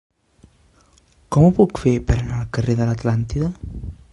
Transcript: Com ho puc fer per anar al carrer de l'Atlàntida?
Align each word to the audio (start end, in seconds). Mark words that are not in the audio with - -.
Com 1.35 1.45
ho 1.49 1.53
puc 1.59 1.81
fer 1.83 1.93
per 2.09 2.17
anar 2.23 2.39
al 2.41 2.51
carrer 2.59 2.77
de 2.81 2.89
l'Atlàntida? 2.91 3.53